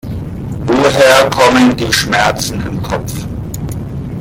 Woher 0.65 1.29
kommen 1.29 1.77
die 1.77 1.93
Schmerzen 1.93 2.59
im 2.65 2.81
Kopf? 2.81 3.13